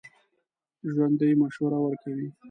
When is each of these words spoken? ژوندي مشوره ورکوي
ژوندي 0.93 1.29
مشوره 1.41 1.77
ورکوي 1.83 2.27